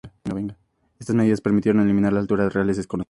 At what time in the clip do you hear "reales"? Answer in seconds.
2.51-2.77